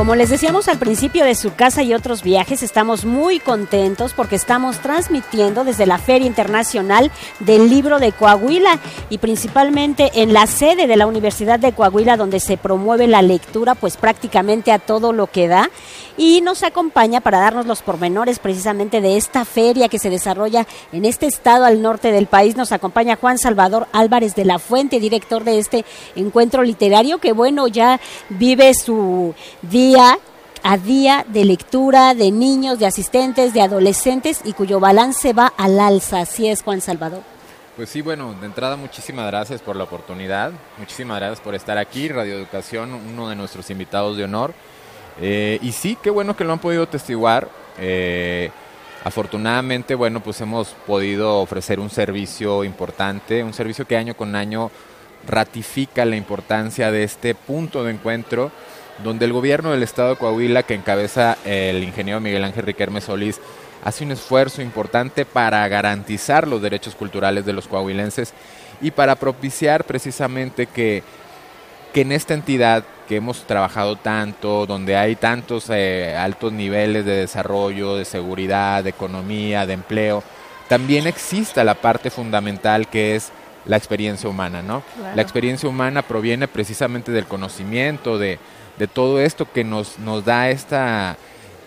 Como 0.00 0.14
les 0.14 0.30
decíamos 0.30 0.66
al 0.68 0.78
principio 0.78 1.26
de 1.26 1.34
su 1.34 1.54
casa 1.54 1.82
y 1.82 1.92
otros 1.92 2.22
viajes, 2.22 2.62
estamos 2.62 3.04
muy 3.04 3.38
contentos 3.38 4.14
porque 4.14 4.34
estamos 4.34 4.78
transmitiendo 4.78 5.62
desde 5.62 5.84
la 5.84 5.98
Feria 5.98 6.26
Internacional 6.26 7.10
del 7.38 7.68
Libro 7.68 7.98
de 7.98 8.12
Coahuila 8.12 8.78
y 9.10 9.18
principalmente 9.18 10.10
en 10.14 10.32
la 10.32 10.46
sede 10.46 10.86
de 10.86 10.96
la 10.96 11.06
Universidad 11.06 11.60
de 11.60 11.72
Coahuila 11.72 12.16
donde 12.16 12.40
se 12.40 12.56
promueve 12.56 13.08
la 13.08 13.20
lectura 13.20 13.74
pues 13.74 13.98
prácticamente 13.98 14.72
a 14.72 14.78
todo 14.78 15.12
lo 15.12 15.26
que 15.26 15.48
da 15.48 15.68
y 16.16 16.40
nos 16.40 16.62
acompaña 16.62 17.20
para 17.20 17.38
darnos 17.38 17.66
los 17.66 17.82
pormenores 17.82 18.38
precisamente 18.38 19.02
de 19.02 19.18
esta 19.18 19.44
feria 19.44 19.88
que 19.88 19.98
se 19.98 20.08
desarrolla 20.08 20.66
en 20.92 21.04
este 21.04 21.26
estado 21.26 21.66
al 21.66 21.82
norte 21.82 22.10
del 22.10 22.26
país. 22.26 22.56
Nos 22.56 22.72
acompaña 22.72 23.16
Juan 23.16 23.38
Salvador 23.38 23.86
Álvarez 23.92 24.34
de 24.34 24.46
la 24.46 24.58
Fuente, 24.58 24.98
director 24.98 25.44
de 25.44 25.58
este 25.58 25.84
encuentro 26.16 26.62
literario 26.62 27.18
que 27.18 27.32
bueno 27.32 27.68
ya 27.68 28.00
vive 28.30 28.72
su 28.74 29.34
día 29.62 29.89
a 29.96 30.76
día 30.76 31.24
de 31.28 31.44
lectura 31.44 32.14
de 32.14 32.30
niños, 32.30 32.78
de 32.78 32.86
asistentes, 32.86 33.54
de 33.54 33.62
adolescentes 33.62 34.40
y 34.44 34.52
cuyo 34.52 34.78
balance 34.78 35.32
va 35.32 35.52
al 35.56 35.80
alza. 35.80 36.20
Así 36.20 36.48
es, 36.48 36.62
Juan 36.62 36.80
Salvador. 36.80 37.22
Pues 37.76 37.88
sí, 37.88 38.02
bueno, 38.02 38.34
de 38.38 38.46
entrada 38.46 38.76
muchísimas 38.76 39.26
gracias 39.26 39.62
por 39.62 39.74
la 39.74 39.84
oportunidad, 39.84 40.52
muchísimas 40.76 41.18
gracias 41.18 41.40
por 41.40 41.54
estar 41.54 41.78
aquí, 41.78 42.08
Radio 42.08 42.34
Educación, 42.34 42.92
uno 42.92 43.28
de 43.28 43.36
nuestros 43.36 43.70
invitados 43.70 44.16
de 44.16 44.24
honor. 44.24 44.52
Eh, 45.20 45.58
y 45.62 45.72
sí, 45.72 45.96
qué 46.02 46.10
bueno 46.10 46.36
que 46.36 46.44
lo 46.44 46.52
han 46.52 46.58
podido 46.58 46.86
testiguar. 46.86 47.48
Eh, 47.78 48.50
afortunadamente, 49.02 49.94
bueno, 49.94 50.20
pues 50.20 50.40
hemos 50.40 50.68
podido 50.86 51.38
ofrecer 51.38 51.80
un 51.80 51.90
servicio 51.90 52.64
importante, 52.64 53.42
un 53.42 53.54
servicio 53.54 53.86
que 53.86 53.96
año 53.96 54.14
con 54.14 54.34
año 54.36 54.70
ratifica 55.26 56.04
la 56.04 56.16
importancia 56.16 56.90
de 56.90 57.04
este 57.04 57.34
punto 57.34 57.82
de 57.84 57.92
encuentro 57.92 58.50
donde 59.02 59.24
el 59.24 59.32
gobierno 59.32 59.70
del 59.70 59.82
estado 59.82 60.10
de 60.10 60.16
Coahuila, 60.16 60.62
que 60.62 60.74
encabeza 60.74 61.36
el 61.44 61.82
ingeniero 61.82 62.20
Miguel 62.20 62.44
Ángel 62.44 62.66
Riquelme 62.66 63.00
Solís, 63.00 63.40
hace 63.84 64.04
un 64.04 64.12
esfuerzo 64.12 64.62
importante 64.62 65.24
para 65.24 65.66
garantizar 65.68 66.46
los 66.46 66.60
derechos 66.62 66.94
culturales 66.94 67.46
de 67.46 67.52
los 67.52 67.66
coahuilenses 67.66 68.34
y 68.80 68.90
para 68.90 69.14
propiciar 69.14 69.84
precisamente 69.84 70.66
que, 70.66 71.02
que 71.92 72.02
en 72.02 72.12
esta 72.12 72.34
entidad 72.34 72.84
que 73.08 73.16
hemos 73.16 73.44
trabajado 73.44 73.96
tanto, 73.96 74.66
donde 74.66 74.96
hay 74.96 75.16
tantos 75.16 75.66
eh, 75.70 76.14
altos 76.16 76.52
niveles 76.52 77.04
de 77.04 77.16
desarrollo, 77.16 77.96
de 77.96 78.04
seguridad, 78.04 78.84
de 78.84 78.90
economía, 78.90 79.66
de 79.66 79.72
empleo, 79.74 80.22
también 80.68 81.06
exista 81.06 81.64
la 81.64 81.74
parte 81.74 82.10
fundamental 82.10 82.86
que 82.86 83.16
es 83.16 83.32
la 83.66 83.76
experiencia 83.76 84.30
humana, 84.30 84.62
¿no? 84.62 84.82
La 85.14 85.20
experiencia 85.20 85.68
humana 85.68 86.02
proviene 86.02 86.48
precisamente 86.48 87.12
del 87.12 87.26
conocimiento, 87.26 88.18
de, 88.18 88.38
de 88.80 88.88
todo 88.88 89.20
esto 89.20 89.46
que 89.52 89.62
nos, 89.62 89.98
nos 89.98 90.24
da 90.24 90.48
esta, 90.48 91.18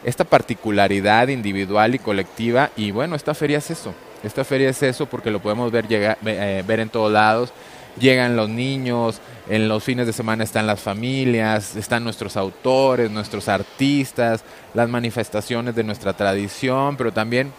esta 0.04 0.24
particularidad 0.24 1.28
individual 1.28 1.94
y 1.94 2.00
colectiva. 2.00 2.72
Y 2.76 2.90
bueno, 2.90 3.16
esta 3.16 3.36
feria 3.36 3.60
es 3.60 3.70
eso. 3.70 3.94
Esta 4.24 4.44
feria 4.44 4.68
es 4.70 4.82
eso 4.82 5.06
porque 5.06 5.30
lo 5.30 5.40
podemos 5.40 5.72
ver, 5.72 5.86
eh, 5.92 6.64
ver 6.66 6.80
en 6.80 6.90
todos 6.90 7.12
lados. 7.12 7.54
Llegan 8.00 8.36
los 8.36 8.50
niños, 8.50 9.22
en 9.48 9.68
los 9.68 9.84
fines 9.84 10.08
de 10.08 10.14
semana 10.14 10.44
están 10.44 10.66
las 10.66 10.80
familias, 10.80 11.76
están 11.76 12.04
nuestros 12.04 12.36
autores, 12.36 13.12
nuestros 13.12 13.48
artistas, 13.48 14.44
las 14.74 14.90
manifestaciones 14.90 15.76
de 15.76 15.84
nuestra 15.84 16.14
tradición, 16.14 16.98
pero 16.98 17.14
también 17.14 17.52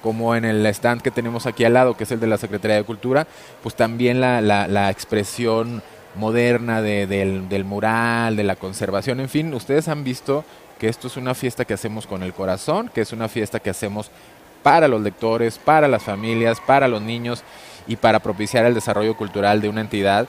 como 0.00 0.34
en 0.34 0.46
el 0.46 0.64
stand 0.64 1.02
que 1.02 1.10
tenemos 1.10 1.44
aquí 1.44 1.64
al 1.64 1.74
lado, 1.74 1.98
que 1.98 2.04
es 2.04 2.12
el 2.12 2.20
de 2.20 2.28
la 2.28 2.38
Secretaría 2.38 2.76
de 2.78 2.84
Cultura, 2.84 3.26
pues 3.62 3.74
también 3.74 4.22
la, 4.22 4.40
la 4.40 4.90
expresión 4.90 5.82
moderna 6.18 6.82
de, 6.82 7.06
del, 7.06 7.48
del 7.48 7.64
mural, 7.64 8.36
de 8.36 8.44
la 8.44 8.56
conservación, 8.56 9.20
en 9.20 9.28
fin, 9.28 9.54
ustedes 9.54 9.88
han 9.88 10.04
visto 10.04 10.44
que 10.78 10.88
esto 10.88 11.06
es 11.06 11.16
una 11.16 11.34
fiesta 11.34 11.64
que 11.64 11.74
hacemos 11.74 12.06
con 12.06 12.22
el 12.22 12.34
corazón, 12.34 12.90
que 12.92 13.00
es 13.00 13.12
una 13.12 13.28
fiesta 13.28 13.60
que 13.60 13.70
hacemos 13.70 14.10
para 14.62 14.88
los 14.88 15.00
lectores, 15.00 15.58
para 15.58 15.88
las 15.88 16.02
familias, 16.02 16.60
para 16.60 16.88
los 16.88 17.00
niños 17.02 17.42
y 17.86 17.96
para 17.96 18.20
propiciar 18.20 18.66
el 18.66 18.74
desarrollo 18.74 19.16
cultural 19.16 19.60
de 19.60 19.68
una 19.68 19.80
entidad 19.80 20.28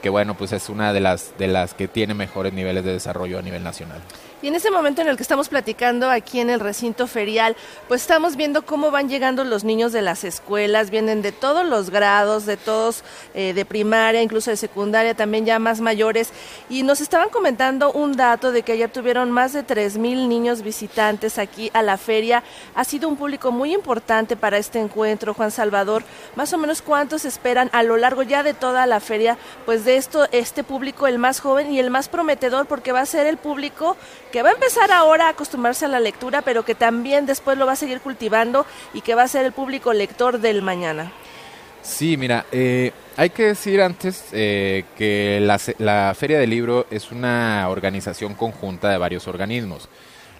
que 0.00 0.08
bueno, 0.08 0.34
pues 0.34 0.52
es 0.52 0.68
una 0.68 0.92
de 0.92 1.00
las 1.00 1.34
de 1.38 1.46
las 1.46 1.74
que 1.74 1.88
tiene 1.88 2.14
mejores 2.14 2.52
niveles 2.52 2.84
de 2.84 2.92
desarrollo 2.92 3.38
a 3.38 3.42
nivel 3.42 3.62
nacional. 3.62 4.00
Y 4.42 4.48
en 4.48 4.54
ese 4.54 4.70
momento 4.70 5.02
en 5.02 5.08
el 5.08 5.16
que 5.16 5.22
estamos 5.22 5.50
platicando 5.50 6.10
aquí 6.10 6.40
en 6.40 6.48
el 6.48 6.60
recinto 6.60 7.06
ferial, 7.06 7.56
pues 7.88 8.00
estamos 8.00 8.36
viendo 8.36 8.62
cómo 8.62 8.90
van 8.90 9.10
llegando 9.10 9.44
los 9.44 9.64
niños 9.64 9.92
de 9.92 10.00
las 10.00 10.24
escuelas, 10.24 10.88
vienen 10.88 11.20
de 11.20 11.30
todos 11.30 11.66
los 11.66 11.90
grados, 11.90 12.46
de 12.46 12.56
todos, 12.56 13.04
eh, 13.34 13.52
de 13.52 13.64
primaria, 13.66 14.22
incluso 14.22 14.50
de 14.50 14.56
secundaria, 14.56 15.14
también 15.14 15.44
ya 15.44 15.58
más 15.58 15.82
mayores. 15.82 16.30
Y 16.70 16.84
nos 16.84 17.02
estaban 17.02 17.28
comentando 17.28 17.92
un 17.92 18.16
dato 18.16 18.50
de 18.50 18.62
que 18.62 18.72
ayer 18.72 18.90
tuvieron 18.90 19.30
más 19.30 19.52
de 19.52 19.62
3.000 19.62 20.26
niños 20.26 20.62
visitantes 20.62 21.38
aquí 21.38 21.70
a 21.74 21.82
la 21.82 21.98
feria. 21.98 22.42
Ha 22.74 22.84
sido 22.84 23.10
un 23.10 23.16
público 23.16 23.52
muy 23.52 23.74
importante 23.74 24.36
para 24.36 24.56
este 24.56 24.80
encuentro, 24.80 25.34
Juan 25.34 25.50
Salvador. 25.50 26.02
Más 26.34 26.50
o 26.54 26.58
menos 26.58 26.80
cuántos 26.80 27.26
esperan 27.26 27.68
a 27.74 27.82
lo 27.82 27.98
largo 27.98 28.22
ya 28.22 28.42
de 28.42 28.54
toda 28.54 28.86
la 28.86 29.00
feria, 29.00 29.36
pues 29.66 29.84
de 29.84 29.96
esto, 29.96 30.26
este 30.32 30.64
público, 30.64 31.06
el 31.06 31.18
más 31.18 31.40
joven 31.40 31.70
y 31.70 31.78
el 31.78 31.90
más 31.90 32.08
prometedor, 32.08 32.64
porque 32.64 32.92
va 32.92 33.00
a 33.00 33.06
ser 33.06 33.26
el 33.26 33.36
público 33.36 33.98
que 34.30 34.42
va 34.42 34.50
a 34.50 34.52
empezar 34.52 34.90
ahora 34.92 35.26
a 35.26 35.30
acostumbrarse 35.30 35.84
a 35.84 35.88
la 35.88 36.00
lectura, 36.00 36.42
pero 36.42 36.64
que 36.64 36.74
también 36.74 37.26
después 37.26 37.58
lo 37.58 37.66
va 37.66 37.72
a 37.72 37.76
seguir 37.76 38.00
cultivando 38.00 38.66
y 38.94 39.00
que 39.02 39.14
va 39.14 39.22
a 39.22 39.28
ser 39.28 39.44
el 39.44 39.52
público 39.52 39.92
lector 39.92 40.38
del 40.38 40.62
mañana. 40.62 41.12
Sí, 41.82 42.16
mira, 42.16 42.44
eh, 42.52 42.92
hay 43.16 43.30
que 43.30 43.46
decir 43.46 43.80
antes 43.80 44.26
eh, 44.32 44.84
que 44.96 45.40
la, 45.40 46.14
Feria 46.14 46.38
del 46.38 46.50
Libro 46.50 46.86
es 46.90 47.10
una 47.10 47.66
organización 47.68 48.34
conjunta 48.34 48.90
de 48.90 48.98
varios 48.98 49.26
organismos. 49.28 49.88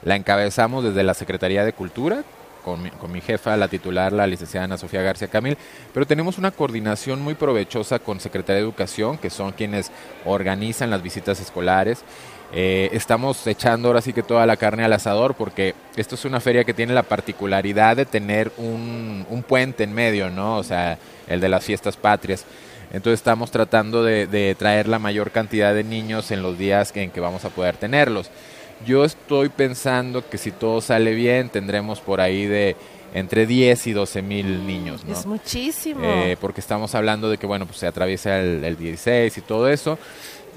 La 0.02 0.16
encabezamos 0.16 0.84
desde 0.84 1.02
la 1.02 1.14
Secretaría 1.14 1.64
de 1.64 1.72
Cultura, 1.72 2.24
con 2.62 2.82
mi, 2.82 2.90
con 2.90 3.10
mi, 3.10 3.22
jefa, 3.22 3.56
la 3.56 3.68
titular, 3.68 4.12
la 4.12 4.26
licenciada 4.26 4.64
Ana 4.64 4.76
Sofía 4.76 5.00
García 5.00 5.28
Camil, 5.28 5.56
pero 5.94 6.06
tenemos 6.06 6.36
una 6.36 6.50
coordinación 6.50 7.22
muy 7.22 7.34
provechosa 7.34 7.98
con 7.98 8.20
Secretaría 8.20 8.56
de 8.56 8.62
Educación, 8.62 9.16
que 9.16 9.30
son 9.30 9.52
quienes 9.52 9.90
organizan 10.26 10.90
las 10.90 11.02
visitas 11.02 11.40
escolares, 11.40 12.04
eh, 12.52 12.90
estamos 12.92 13.46
echando 13.46 13.88
ahora 13.88 14.00
sí 14.00 14.12
que 14.12 14.22
toda 14.22 14.44
la 14.44 14.56
carne 14.56 14.84
al 14.84 14.92
asador 14.92 15.34
porque 15.34 15.74
esto 15.96 16.16
es 16.16 16.24
una 16.24 16.40
feria 16.40 16.64
que 16.64 16.74
tiene 16.74 16.92
la 16.92 17.04
particularidad 17.04 17.96
de 17.96 18.06
tener 18.06 18.50
un, 18.56 19.24
un 19.30 19.42
puente 19.42 19.84
en 19.84 19.92
medio, 19.92 20.30
¿no? 20.30 20.56
O 20.56 20.64
sea, 20.64 20.98
el 21.28 21.40
de 21.40 21.48
las 21.48 21.64
fiestas 21.64 21.96
patrias. 21.96 22.44
Entonces 22.92 23.20
estamos 23.20 23.52
tratando 23.52 24.02
de, 24.02 24.26
de, 24.26 24.56
traer 24.56 24.88
la 24.88 24.98
mayor 24.98 25.30
cantidad 25.30 25.72
de 25.72 25.84
niños 25.84 26.32
en 26.32 26.42
los 26.42 26.58
días 26.58 26.90
en 26.96 27.10
que 27.10 27.20
vamos 27.20 27.44
a 27.44 27.50
poder 27.50 27.76
tenerlos. 27.76 28.30
Yo 28.84 29.04
estoy 29.04 29.48
pensando 29.48 30.28
que 30.28 30.38
si 30.38 30.50
todo 30.50 30.80
sale 30.80 31.14
bien 31.14 31.50
tendremos 31.50 32.00
por 32.00 32.20
ahí 32.20 32.46
de 32.46 32.76
entre 33.14 33.46
10 33.46 33.86
y 33.86 33.92
12 33.92 34.22
mil 34.22 34.66
niños. 34.66 35.04
¿no? 35.04 35.12
Es 35.12 35.26
muchísimo. 35.26 36.00
Eh, 36.02 36.36
porque 36.40 36.60
estamos 36.60 36.94
hablando 36.94 37.30
de 37.30 37.38
que, 37.38 37.46
bueno, 37.46 37.66
pues 37.66 37.78
se 37.78 37.86
atraviesa 37.86 38.40
el, 38.40 38.64
el 38.64 38.76
16 38.76 39.38
y 39.38 39.40
todo 39.40 39.68
eso. 39.68 39.98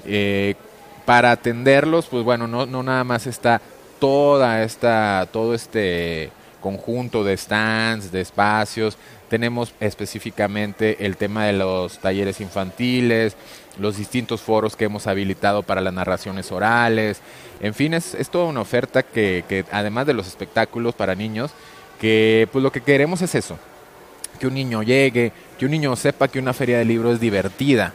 Eh, 0.06 0.54
para 1.04 1.32
atenderlos, 1.32 2.06
pues 2.06 2.24
bueno, 2.24 2.46
no, 2.46 2.66
no 2.66 2.82
nada 2.82 3.04
más 3.04 3.26
está 3.26 3.60
toda 3.98 4.62
esta, 4.62 5.28
todo 5.32 5.54
este 5.54 6.30
conjunto 6.60 7.24
de 7.24 7.36
stands, 7.36 8.10
de 8.10 8.20
espacios. 8.20 8.96
Tenemos 9.28 9.74
específicamente 9.80 11.04
el 11.04 11.16
tema 11.16 11.46
de 11.46 11.52
los 11.52 11.98
talleres 11.98 12.40
infantiles, 12.40 13.36
los 13.78 13.96
distintos 13.96 14.40
foros 14.40 14.76
que 14.76 14.86
hemos 14.86 15.06
habilitado 15.06 15.62
para 15.62 15.80
las 15.80 15.92
narraciones 15.92 16.50
orales. 16.52 17.20
En 17.60 17.74
fin, 17.74 17.94
es, 17.94 18.16
toda 18.30 18.46
una 18.46 18.60
oferta 18.60 19.02
que, 19.02 19.44
que, 19.48 19.64
además 19.72 20.06
de 20.06 20.14
los 20.14 20.26
espectáculos 20.26 20.94
para 20.94 21.14
niños, 21.14 21.50
que 22.00 22.48
pues 22.52 22.62
lo 22.62 22.72
que 22.72 22.80
queremos 22.80 23.20
es 23.22 23.34
eso, 23.34 23.58
que 24.38 24.46
un 24.46 24.54
niño 24.54 24.82
llegue, 24.82 25.32
que 25.58 25.64
un 25.64 25.70
niño 25.70 25.94
sepa 25.96 26.28
que 26.28 26.38
una 26.38 26.52
feria 26.52 26.78
de 26.78 26.84
libros 26.84 27.14
es 27.14 27.20
divertida, 27.20 27.92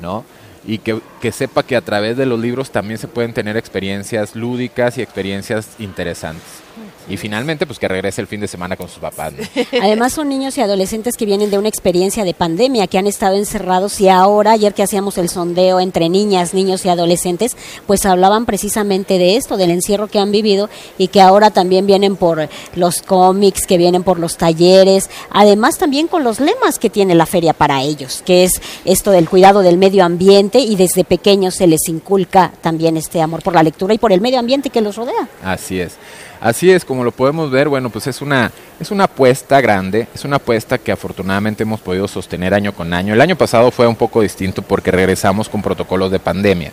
¿no? 0.00 0.24
Y 0.64 0.78
que, 0.78 1.00
que, 1.20 1.32
sepa 1.32 1.62
que 1.62 1.76
a 1.76 1.80
través 1.80 2.16
de 2.16 2.26
los 2.26 2.38
libros 2.38 2.70
también 2.70 2.98
se 2.98 3.08
pueden 3.08 3.32
tener 3.32 3.56
experiencias 3.56 4.36
lúdicas 4.36 4.98
y 4.98 5.02
experiencias 5.02 5.68
interesantes. 5.78 6.62
Y 7.08 7.16
finalmente, 7.16 7.66
pues 7.66 7.78
que 7.78 7.88
regrese 7.88 8.20
el 8.20 8.26
fin 8.26 8.40
de 8.40 8.48
semana 8.48 8.76
con 8.76 8.88
sus 8.88 8.98
papás. 8.98 9.32
¿no? 9.32 9.62
Además, 9.82 10.12
son 10.12 10.28
niños 10.28 10.56
y 10.58 10.60
adolescentes 10.60 11.16
que 11.16 11.26
vienen 11.26 11.50
de 11.50 11.58
una 11.58 11.68
experiencia 11.68 12.24
de 12.24 12.34
pandemia, 12.34 12.86
que 12.86 12.98
han 12.98 13.06
estado 13.06 13.36
encerrados 13.36 14.00
y 14.00 14.08
ahora, 14.08 14.52
ayer 14.52 14.74
que 14.74 14.82
hacíamos 14.82 15.18
el 15.18 15.28
sondeo 15.28 15.80
entre 15.80 16.08
niñas, 16.08 16.54
niños 16.54 16.84
y 16.84 16.88
adolescentes, 16.88 17.56
pues 17.86 18.06
hablaban 18.06 18.46
precisamente 18.46 19.18
de 19.18 19.36
esto, 19.36 19.56
del 19.56 19.70
encierro 19.70 20.08
que 20.08 20.18
han 20.18 20.32
vivido 20.32 20.70
y 20.98 21.08
que 21.08 21.20
ahora 21.20 21.50
también 21.50 21.86
vienen 21.86 22.16
por 22.16 22.48
los 22.74 23.02
cómics, 23.02 23.66
que 23.66 23.78
vienen 23.78 24.02
por 24.02 24.18
los 24.18 24.36
talleres, 24.36 25.10
además 25.30 25.78
también 25.78 26.08
con 26.08 26.24
los 26.24 26.40
lemas 26.40 26.78
que 26.78 26.90
tiene 26.90 27.14
la 27.14 27.26
feria 27.26 27.52
para 27.52 27.82
ellos, 27.82 28.22
que 28.24 28.44
es 28.44 28.60
esto 28.84 29.10
del 29.10 29.28
cuidado 29.28 29.60
del 29.60 29.78
medio 29.78 30.04
ambiente 30.04 30.60
y 30.60 30.76
desde 30.76 31.04
pequeños 31.04 31.54
se 31.54 31.66
les 31.66 31.88
inculca 31.88 32.52
también 32.60 32.96
este 32.96 33.20
amor 33.20 33.42
por 33.42 33.54
la 33.54 33.62
lectura 33.62 33.94
y 33.94 33.98
por 33.98 34.12
el 34.12 34.20
medio 34.20 34.38
ambiente 34.38 34.70
que 34.70 34.80
los 34.80 34.96
rodea. 34.96 35.28
Así 35.42 35.80
es. 35.80 35.96
Así 36.42 36.72
es, 36.72 36.84
como 36.84 37.04
lo 37.04 37.12
podemos 37.12 37.52
ver, 37.52 37.68
bueno, 37.68 37.88
pues 37.88 38.08
es 38.08 38.20
una, 38.20 38.50
es 38.80 38.90
una 38.90 39.04
apuesta 39.04 39.60
grande, 39.60 40.08
es 40.12 40.24
una 40.24 40.36
apuesta 40.36 40.76
que 40.76 40.90
afortunadamente 40.90 41.62
hemos 41.62 41.80
podido 41.80 42.08
sostener 42.08 42.52
año 42.52 42.72
con 42.72 42.92
año. 42.92 43.14
El 43.14 43.20
año 43.20 43.36
pasado 43.36 43.70
fue 43.70 43.86
un 43.86 43.94
poco 43.94 44.22
distinto 44.22 44.60
porque 44.60 44.90
regresamos 44.90 45.48
con 45.48 45.62
protocolos 45.62 46.10
de 46.10 46.18
pandemia. 46.18 46.72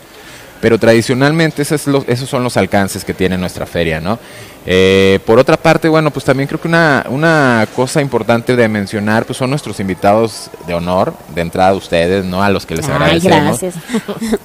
Pero 0.60 0.76
tradicionalmente 0.76 1.62
esos, 1.62 1.86
esos 2.08 2.28
son 2.28 2.42
los 2.42 2.56
alcances 2.56 3.04
que 3.04 3.14
tiene 3.14 3.38
nuestra 3.38 3.64
feria, 3.64 4.00
¿no? 4.00 4.18
Eh, 4.66 5.20
por 5.24 5.38
otra 5.38 5.56
parte, 5.56 5.88
bueno, 5.88 6.10
pues 6.10 6.24
también 6.24 6.48
creo 6.48 6.60
que 6.60 6.68
una, 6.68 7.06
una 7.08 7.66
cosa 7.74 8.02
importante 8.02 8.56
de 8.56 8.68
mencionar, 8.68 9.24
pues 9.24 9.38
son 9.38 9.50
nuestros 9.50 9.78
invitados 9.78 10.50
de 10.66 10.74
honor, 10.74 11.14
de 11.32 11.42
entrada 11.42 11.72
ustedes, 11.74 12.24
¿no? 12.24 12.42
A 12.42 12.50
los 12.50 12.66
que 12.66 12.74
les 12.74 12.88
Ay, 12.88 12.92
agradecemos. 12.92 13.60
gracias. 13.60 13.74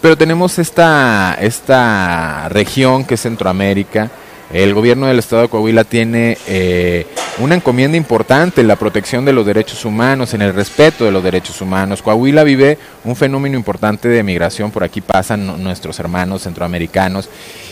Pero 0.01 0.15
tenemos 0.15 0.59
esta, 0.59 1.35
esta 1.41 2.47
región 2.49 3.03
que 3.03 3.15
es 3.15 3.21
Centroamérica. 3.21 4.11
El 4.53 4.73
gobierno 4.73 5.07
del 5.07 5.19
estado 5.19 5.41
de 5.43 5.47
Coahuila 5.49 5.83
tiene 5.83 6.37
eh, 6.47 7.07
una 7.39 7.55
encomienda 7.55 7.97
importante 7.97 8.61
en 8.61 8.67
la 8.67 8.75
protección 8.75 9.25
de 9.25 9.33
los 9.33 9.45
derechos 9.45 9.83
humanos, 9.85 10.33
en 10.33 10.41
el 10.43 10.53
respeto 10.53 11.03
de 11.03 11.11
los 11.11 11.23
derechos 11.23 11.61
humanos. 11.61 12.01
Coahuila 12.01 12.43
vive 12.43 12.77
un 13.03 13.15
fenómeno 13.15 13.57
importante 13.57 14.07
de 14.07 14.21
migración, 14.23 14.69
por 14.71 14.83
aquí 14.83 15.01
pasan 15.01 15.47
nu- 15.47 15.57
nuestros 15.57 15.99
hermanos 15.99 16.43
centroamericanos 16.43 17.27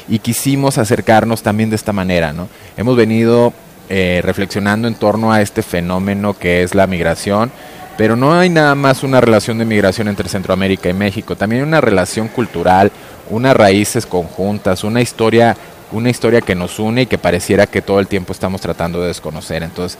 y 0.10 0.20
quisimos 0.20 0.78
acercarnos 0.78 1.44
también 1.44 1.70
de 1.70 1.76
esta 1.76 1.94
manera. 1.94 2.34
¿no? 2.34 2.50
Hemos 2.76 2.98
venido 2.98 3.54
eh, 3.90 4.22
reflexionando 4.24 4.88
en 4.88 4.96
torno 4.96 5.32
a 5.32 5.42
este 5.42 5.62
fenómeno 5.62 6.34
que 6.38 6.64
es 6.64 6.74
la 6.74 6.88
migración, 6.88 7.52
pero 7.98 8.16
no 8.16 8.34
hay 8.34 8.50
nada 8.50 8.74
más 8.74 9.04
una 9.04 9.22
relación 9.22 9.60
de 9.60 9.66
migración 9.66 10.08
entre 10.08 10.28
Centroamérica 10.28 10.90
y 10.90 10.94
México, 10.94 11.36
también 11.36 11.62
hay 11.62 11.68
una 11.68 11.82
relación 11.82 12.28
cultural, 12.28 12.92
unas 13.30 13.56
raíces 13.56 14.06
conjuntas, 14.08 14.84
una 14.84 15.00
historia, 15.00 15.56
una 15.94 16.10
historia 16.10 16.42
que 16.42 16.56
nos 16.56 16.80
une 16.80 17.04
y 17.04 17.06
que 17.06 17.18
pareciera 17.18 17.68
que 17.68 17.82
todo 17.82 18.00
el 18.00 18.08
tiempo 18.08 18.34
estamos 18.34 18.60
tratando 18.62 19.02
de 19.02 19.08
desconocer. 19.08 19.64
Entonces, 19.64 19.98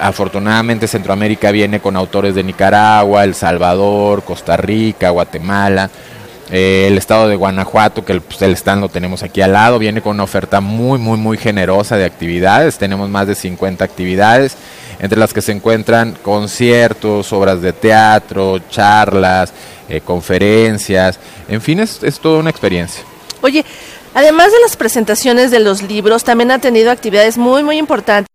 afortunadamente 0.00 0.88
Centroamérica 0.88 1.50
viene 1.50 1.80
con 1.80 1.96
autores 1.96 2.34
de 2.34 2.42
Nicaragua, 2.42 3.24
El 3.24 3.34
Salvador, 3.34 4.24
Costa 4.24 4.56
Rica, 4.56 5.10
Guatemala, 5.10 5.90
eh, 6.50 6.86
el 6.88 6.98
estado 6.98 7.28
de 7.28 7.36
Guanajuato, 7.36 8.04
que 8.04 8.12
el, 8.12 8.20
pues, 8.20 8.42
stand 8.42 8.80
lo 8.80 8.88
tenemos 8.88 9.22
aquí 9.22 9.40
al 9.40 9.52
lado, 9.52 9.78
viene 9.78 10.02
con 10.02 10.14
una 10.14 10.24
oferta 10.24 10.60
muy, 10.60 10.98
muy, 10.98 11.16
muy 11.16 11.38
generosa 11.38 11.96
de 11.96 12.04
actividades. 12.04 12.78
Tenemos 12.78 13.08
más 13.08 13.26
de 13.26 13.34
50 13.34 13.84
actividades, 13.84 14.56
entre 15.00 15.18
las 15.18 15.32
que 15.32 15.42
se 15.42 15.52
encuentran 15.52 16.16
conciertos, 16.22 17.32
obras 17.32 17.62
de 17.62 17.72
teatro, 17.72 18.58
charlas, 18.70 19.52
eh, 19.88 20.00
conferencias. 20.00 21.18
En 21.48 21.60
fin, 21.60 21.80
es, 21.80 22.02
es 22.02 22.18
toda 22.20 22.40
una 22.40 22.50
experiencia. 22.50 23.04
Oye, 23.40 23.64
además 24.14 24.52
de 24.52 24.60
las 24.60 24.76
presentaciones 24.76 25.50
de 25.50 25.60
los 25.60 25.82
libros, 25.82 26.24
también 26.24 26.50
ha 26.50 26.58
tenido 26.58 26.90
actividades 26.90 27.36
muy, 27.36 27.62
muy 27.62 27.76
importantes. 27.76 28.28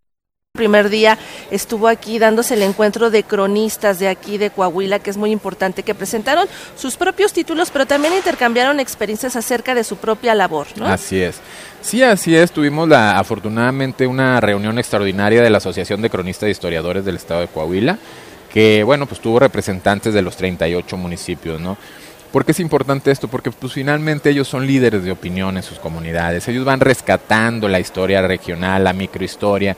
El 0.56 0.62
primer 0.62 0.90
día 0.90 1.18
estuvo 1.52 1.88
aquí 1.88 2.18
dándose 2.18 2.56
el 2.56 2.64
encuentro 2.64 3.12
de 3.12 3.24
cronistas 3.24 4.00
de 4.00 4.10
aquí 4.10 4.38
de 4.38 4.50
Coahuila, 4.50 5.00
que 5.00 5.12
es 5.12 5.16
muy 5.16 5.32
importante, 5.32 5.84
que 5.84 5.94
presentaron 5.94 6.48
sus 6.76 6.98
propios 6.98 7.34
títulos, 7.34 7.70
pero 7.72 7.86
también 7.86 8.16
intercambiaron 8.16 8.80
experiencias 8.80 9.36
acerca 9.36 9.76
de 9.76 9.84
su 9.84 9.98
propia 9.98 10.34
labor, 10.34 10.68
¿no? 10.76 10.88
Así 10.88 11.22
es. 11.22 11.40
Sí, 11.82 12.02
así 12.02 12.36
es. 12.36 12.52
Tuvimos 12.52 12.90
la, 12.90 13.20
afortunadamente 13.20 14.08
una 14.08 14.42
reunión 14.42 14.80
extraordinaria 14.80 15.42
de 15.42 15.50
la 15.52 15.60
Asociación 15.60 16.02
de 16.02 16.10
Cronistas 16.10 16.48
e 16.48 16.52
Historiadores 16.52 17.06
del 17.06 17.18
Estado 17.18 17.42
de 17.42 17.48
Coahuila, 17.48 18.00
que 18.52 18.84
bueno, 18.84 19.06
pues 19.06 19.22
tuvo 19.22 19.40
representantes 19.40 20.14
de 20.14 20.22
los 20.24 20.36
38 20.36 20.98
municipios, 20.98 21.62
¿no? 21.62 21.78
¿Por 22.32 22.46
qué 22.46 22.52
es 22.52 22.60
importante 22.60 23.10
esto? 23.10 23.28
Porque 23.28 23.50
pues 23.50 23.74
finalmente 23.74 24.30
ellos 24.30 24.48
son 24.48 24.68
líderes 24.68 25.04
de 25.04 25.12
opinión 25.12 25.58
en 25.58 25.64
sus 25.64 25.80
comunidades. 25.80 26.48
Ellos 26.48 26.64
van 26.64 26.80
rescatando 26.80 27.68
la 27.68 27.80
historia 27.80 28.22
regional, 28.22 28.84
la 28.84 28.94
microhistoria 28.94 29.76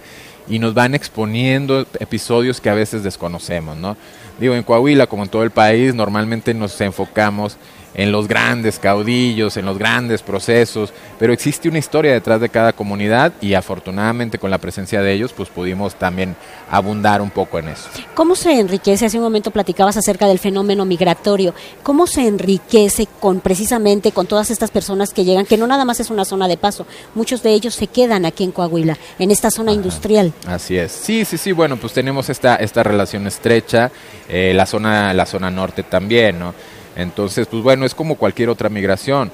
y 0.50 0.59
nos 0.59 0.74
van 0.74 0.94
exponiendo 0.94 1.86
episodios 2.00 2.59
que 2.59 2.69
a 2.69 2.74
veces 2.74 3.03
desconocemos, 3.03 3.77
¿no? 3.77 3.95
Digo, 4.38 4.56
en 4.56 4.63
Coahuila, 4.63 5.07
como 5.07 5.24
en 5.24 5.30
todo 5.30 5.44
el 5.44 5.51
país, 5.51 5.95
normalmente 5.95 6.53
nos 6.53 6.80
enfocamos 6.81 7.57
en 7.93 8.11
los 8.11 8.27
grandes 8.27 8.79
caudillos, 8.79 9.57
en 9.57 9.65
los 9.65 9.77
grandes 9.77 10.21
procesos, 10.21 10.93
pero 11.19 11.33
existe 11.33 11.69
una 11.69 11.79
historia 11.79 12.13
detrás 12.13 12.39
de 12.39 12.49
cada 12.49 12.73
comunidad 12.73 13.33
y 13.41 13.53
afortunadamente 13.53 14.38
con 14.38 14.51
la 14.51 14.57
presencia 14.57 15.01
de 15.01 15.13
ellos, 15.13 15.33
pues 15.33 15.49
pudimos 15.49 15.95
también 15.95 16.35
abundar 16.69 17.21
un 17.21 17.29
poco 17.29 17.59
en 17.59 17.69
eso. 17.69 17.89
¿Cómo 18.13 18.35
se 18.35 18.59
enriquece? 18.59 19.05
Hace 19.05 19.17
un 19.17 19.23
momento 19.23 19.51
platicabas 19.51 19.97
acerca 19.97 20.27
del 20.27 20.39
fenómeno 20.39 20.85
migratorio. 20.85 21.53
¿Cómo 21.83 22.07
se 22.07 22.27
enriquece 22.27 23.07
con 23.19 23.41
precisamente 23.41 24.11
con 24.11 24.25
todas 24.25 24.51
estas 24.51 24.71
personas 24.71 25.13
que 25.13 25.25
llegan, 25.25 25.45
que 25.45 25.57
no 25.57 25.67
nada 25.67 25.85
más 25.85 25.99
es 25.99 26.09
una 26.09 26.25
zona 26.25 26.47
de 26.47 26.57
paso, 26.57 26.85
muchos 27.13 27.44
de 27.44 27.51
ellos 27.51 27.75
se 27.75 27.87
quedan 27.87 28.25
aquí 28.25 28.44
en 28.44 28.51
Coahuila, 28.51 28.97
en 29.19 29.31
esta 29.31 29.51
zona 29.51 29.73
industrial? 29.73 30.33
Así 30.47 30.77
es. 30.77 30.91
Sí, 30.91 31.25
sí, 31.25 31.37
sí. 31.37 31.51
Bueno, 31.51 31.77
pues 31.77 31.94
tenemos 31.94 32.29
esta 32.29 32.55
esta 32.55 32.83
relación 32.83 33.27
estrecha, 33.27 33.91
eh, 34.29 34.53
la 34.55 34.65
zona 34.65 35.13
la 35.13 35.25
zona 35.25 35.51
norte 35.51 35.83
también, 35.83 36.39
¿no? 36.39 36.53
Entonces, 36.95 37.47
pues 37.47 37.63
bueno, 37.63 37.85
es 37.85 37.95
como 37.95 38.15
cualquier 38.15 38.49
otra 38.49 38.69
migración. 38.69 39.31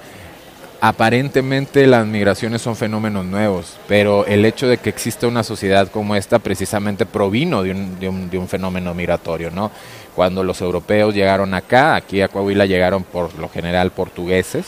Aparentemente 0.79 1.87
las 1.87 2.05
migraciones 2.05 2.61
son 2.61 2.75
fenómenos 2.75 3.25
nuevos, 3.25 3.77
pero 3.87 4.27
el 4.27 4.45
hecho 4.45 4.67
de 4.67 4.77
que 4.77 4.89
exista 4.89 5.27
una 5.27 5.43
sociedad 5.43 5.87
como 5.89 6.15
esta 6.15 6.37
precisamente 6.37 7.07
provino 7.07 7.63
de 7.63 7.71
un, 7.71 7.99
de 7.99 8.09
un, 8.09 8.29
de 8.29 8.37
un 8.37 8.47
fenómeno 8.47 8.93
migratorio, 8.93 9.49
¿no? 9.49 9.71
Cuando 10.15 10.43
los 10.43 10.61
europeos 10.61 11.15
llegaron 11.15 11.55
acá, 11.55 11.95
aquí 11.95 12.21
a 12.21 12.27
Coahuila 12.27 12.67
llegaron 12.67 13.03
por 13.03 13.33
lo 13.39 13.49
general 13.49 13.89
portugueses, 13.89 14.67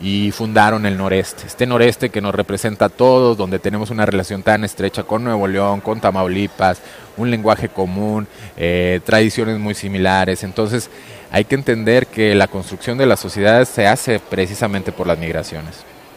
y 0.00 0.30
fundaron 0.30 0.86
el 0.86 0.96
noreste. 0.96 1.46
Este 1.46 1.66
noreste 1.66 2.10
que 2.10 2.20
nos 2.20 2.34
representa 2.34 2.86
a 2.86 2.88
todos, 2.88 3.36
donde 3.36 3.58
tenemos 3.58 3.90
una 3.90 4.06
relación 4.06 4.42
tan 4.42 4.64
estrecha 4.64 5.02
con 5.02 5.24
Nuevo 5.24 5.48
León, 5.48 5.80
con 5.80 6.00
Tamaulipas, 6.00 6.80
un 7.16 7.30
lenguaje 7.30 7.68
común, 7.68 8.26
eh, 8.56 9.00
tradiciones 9.04 9.58
muy 9.58 9.74
similares. 9.74 10.44
Entonces 10.44 10.88
hay 11.30 11.44
que 11.44 11.54
entender 11.54 12.06
que 12.06 12.34
la 12.34 12.48
construcción 12.48 12.98
de 12.98 13.06
las 13.06 13.20
sociedades 13.20 13.68
se 13.68 13.86
hace 13.86 14.18
precisamente 14.18 14.92
por 14.92 15.06
las 15.06 15.18
migraciones. 15.18 15.76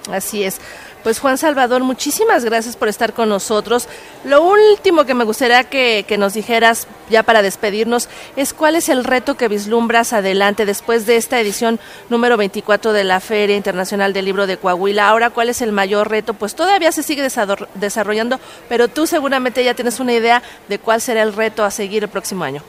Así 0.09 0.43
es. 0.43 0.59
Pues 1.03 1.19
Juan 1.19 1.39
Salvador, 1.39 1.81
muchísimas 1.81 2.45
gracias 2.45 2.75
por 2.75 2.87
estar 2.87 3.13
con 3.13 3.27
nosotros. 3.27 3.87
Lo 4.23 4.43
último 4.43 5.03
que 5.03 5.15
me 5.15 5.23
gustaría 5.23 5.63
que, 5.63 6.05
que, 6.07 6.19
nos 6.19 6.35
dijeras, 6.35 6.87
ya 7.09 7.23
para 7.23 7.41
despedirnos, 7.41 8.07
es 8.35 8.53
cuál 8.53 8.75
es 8.75 8.87
el 8.87 9.03
reto 9.03 9.35
que 9.35 9.47
vislumbras 9.47 10.13
adelante 10.13 10.65
después 10.67 11.07
de 11.07 11.15
esta 11.15 11.39
edición 11.39 11.79
número 12.09 12.37
24 12.37 12.93
de 12.93 13.03
la 13.03 13.19
Feria 13.19 13.57
Internacional 13.57 14.13
del 14.13 14.25
Libro 14.25 14.45
de 14.45 14.57
Coahuila. 14.57 15.09
Ahora, 15.09 15.31
¿cuál 15.31 15.49
es 15.49 15.63
el 15.63 15.71
mayor 15.71 16.07
reto? 16.07 16.35
Pues 16.35 16.53
todavía 16.53 16.91
se 16.91 17.01
sigue 17.01 17.27
desarrollando, 17.73 18.39
pero 18.69 18.87
tú 18.87 19.07
seguramente 19.07 19.63
ya 19.63 19.73
tienes 19.73 19.99
una 19.99 20.13
idea 20.13 20.43
de 20.69 20.77
cuál 20.77 21.01
será 21.01 21.23
el 21.23 21.33
reto 21.33 21.63
a 21.63 21.71
seguir 21.71 22.03
el 22.03 22.09
próximo 22.09 22.43
año. 22.43 22.61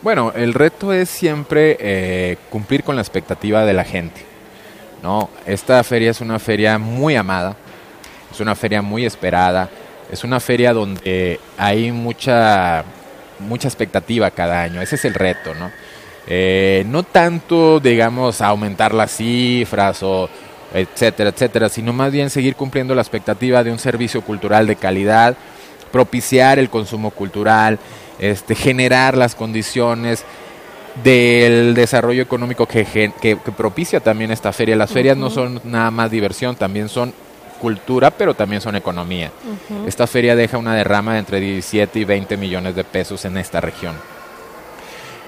Bueno, 0.00 0.32
el 0.36 0.54
reto 0.54 0.92
es 0.92 1.08
siempre 1.08 1.76
eh, 1.80 2.36
cumplir 2.50 2.84
con 2.84 2.94
la 2.94 3.02
expectativa 3.02 3.64
de 3.64 3.72
la 3.72 3.84
gente. 3.84 4.24
¿no? 5.02 5.28
Esta 5.44 5.82
feria 5.82 6.12
es 6.12 6.20
una 6.20 6.38
feria 6.38 6.78
muy 6.78 7.16
amada, 7.16 7.56
es 8.30 8.38
una 8.40 8.54
feria 8.54 8.80
muy 8.80 9.04
esperada, 9.04 9.68
es 10.10 10.22
una 10.22 10.38
feria 10.38 10.72
donde 10.72 11.40
hay 11.56 11.90
mucha, 11.90 12.84
mucha 13.40 13.66
expectativa 13.66 14.30
cada 14.30 14.62
año, 14.62 14.80
ese 14.80 14.96
es 14.96 15.04
el 15.04 15.14
reto, 15.14 15.54
¿no? 15.54 15.70
Eh, 16.26 16.84
no 16.86 17.04
tanto, 17.04 17.80
digamos, 17.80 18.40
aumentar 18.42 18.92
las 18.92 19.16
cifras 19.16 20.02
o 20.02 20.28
etcétera, 20.74 21.30
etcétera, 21.30 21.68
sino 21.70 21.92
más 21.92 22.12
bien 22.12 22.28
seguir 22.28 22.54
cumpliendo 22.54 22.94
la 22.94 23.00
expectativa 23.00 23.64
de 23.64 23.72
un 23.72 23.78
servicio 23.78 24.20
cultural 24.20 24.66
de 24.66 24.76
calidad, 24.76 25.36
propiciar 25.90 26.58
el 26.58 26.68
consumo 26.68 27.10
cultural, 27.10 27.78
este, 28.18 28.54
generar 28.54 29.16
las 29.16 29.34
condiciones 29.34 30.24
del 31.02 31.74
desarrollo 31.74 32.22
económico 32.22 32.66
que, 32.66 32.84
que, 32.84 33.12
que, 33.20 33.36
propicia 33.36 34.00
también 34.00 34.30
esta 34.30 34.52
feria. 34.52 34.76
Las 34.76 34.90
ferias 34.90 35.16
uh 35.16 35.20
-huh. 35.20 35.22
no 35.22 35.30
son 35.30 35.60
nada 35.64 35.90
más 35.90 36.10
diversión, 36.10 36.56
también 36.56 36.88
son 36.88 37.12
cultura, 37.60 38.10
pero 38.10 38.34
también 38.34 38.60
son 38.60 38.76
economía. 38.76 39.30
Uh 39.44 39.84
-huh. 39.84 39.88
Esta 39.88 40.06
feria 40.06 40.34
deja 40.34 40.58
una 40.58 40.74
derrama 40.74 41.14
de 41.14 41.18
entre 41.20 41.40
17 41.40 42.00
y 42.00 42.04
20 42.04 42.36
millones 42.36 42.74
de 42.74 42.84
pesos 42.84 43.24
en 43.24 43.36
esta 43.36 43.60
región. 43.60 43.94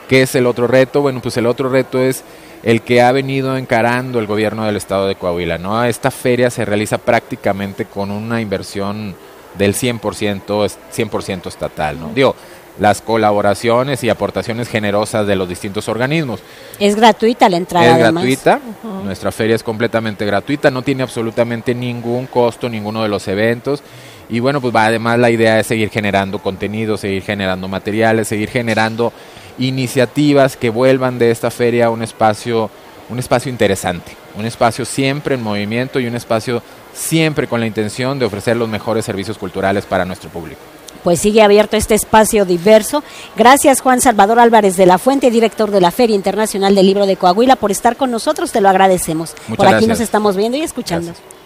¿Qué 0.08 0.22
es 0.22 0.34
el 0.34 0.46
otro 0.46 0.66
reto? 0.66 1.02
Bueno, 1.02 1.20
pues 1.20 1.36
el 1.36 1.46
otro 1.46 1.68
reto 1.68 2.00
es 2.00 2.24
el 2.62 2.82
que 2.82 3.00
ha 3.00 3.12
venido 3.12 3.56
encarando 3.56 4.18
el 4.18 4.26
gobierno 4.26 4.64
del 4.64 4.76
estado 4.76 5.06
de 5.06 5.14
Coahuila. 5.14 5.58
¿no? 5.58 5.84
Esta 5.84 6.10
feria 6.10 6.50
se 6.50 6.64
realiza 6.64 6.98
prácticamente 6.98 7.84
con 7.84 8.10
una 8.10 8.40
inversión 8.40 9.14
del 9.56 9.74
100%, 9.74 10.70
100 10.90 11.42
estatal. 11.46 12.00
¿no? 12.00 12.10
Digo, 12.14 12.34
las 12.78 13.02
colaboraciones 13.02 14.02
y 14.04 14.08
aportaciones 14.08 14.68
generosas 14.68 15.26
de 15.26 15.36
los 15.36 15.48
distintos 15.48 15.88
organismos. 15.88 16.40
Es 16.78 16.96
gratuita 16.96 17.48
la 17.48 17.56
entrada. 17.56 17.86
Es 17.86 17.92
además. 17.94 18.24
gratuita, 18.24 18.60
uh 18.82 18.86
-huh. 18.86 19.04
nuestra 19.04 19.32
feria 19.32 19.56
es 19.56 19.62
completamente 19.62 20.24
gratuita, 20.24 20.70
no 20.70 20.82
tiene 20.82 21.02
absolutamente 21.02 21.74
ningún 21.74 22.26
costo 22.26 22.68
ninguno 22.68 23.02
de 23.02 23.08
los 23.08 23.26
eventos. 23.28 23.82
Y 24.28 24.38
bueno, 24.38 24.60
pues 24.60 24.74
va, 24.74 24.86
además 24.86 25.18
la 25.18 25.30
idea 25.30 25.58
es 25.58 25.66
seguir 25.66 25.90
generando 25.90 26.38
contenido, 26.38 26.96
seguir 26.96 27.22
generando 27.22 27.66
materiales, 27.66 28.28
seguir 28.28 28.48
generando 28.48 29.12
iniciativas 29.58 30.56
que 30.56 30.70
vuelvan 30.70 31.18
de 31.18 31.30
esta 31.30 31.50
feria 31.50 31.90
un 31.90 32.02
espacio, 32.02 32.70
un 33.08 33.18
espacio 33.18 33.50
interesante, 33.50 34.12
un 34.36 34.46
espacio 34.46 34.84
siempre 34.84 35.34
en 35.34 35.42
movimiento 35.42 35.98
y 35.98 36.06
un 36.06 36.14
espacio 36.14 36.62
siempre 36.94 37.48
con 37.48 37.60
la 37.60 37.66
intención 37.66 38.18
de 38.18 38.24
ofrecer 38.24 38.56
los 38.56 38.68
mejores 38.68 39.04
servicios 39.04 39.36
culturales 39.36 39.84
para 39.84 40.04
nuestro 40.04 40.30
público. 40.30 40.60
Pues 41.02 41.20
sigue 41.20 41.42
abierto 41.42 41.76
este 41.76 41.94
espacio 41.94 42.44
diverso. 42.44 43.02
Gracias 43.36 43.80
Juan 43.80 44.00
Salvador 44.00 44.38
Álvarez 44.38 44.76
de 44.76 44.86
la 44.86 44.98
Fuente, 44.98 45.30
director 45.30 45.70
de 45.70 45.80
la 45.80 45.90
Feria 45.90 46.16
Internacional 46.16 46.74
del 46.74 46.86
Libro 46.86 47.06
de 47.06 47.16
Coahuila, 47.16 47.56
por 47.56 47.70
estar 47.70 47.96
con 47.96 48.10
nosotros, 48.10 48.52
te 48.52 48.60
lo 48.60 48.68
agradecemos. 48.68 49.34
Muchas 49.48 49.56
por 49.56 49.66
aquí 49.66 49.72
gracias. 49.72 49.88
nos 49.88 50.00
estamos 50.00 50.36
viendo 50.36 50.56
y 50.56 50.62
escuchando. 50.62 51.12
Gracias. 51.12 51.39